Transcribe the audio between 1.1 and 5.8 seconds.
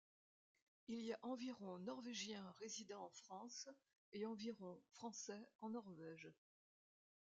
a environ Norvégiens résidant en France, et environ Français en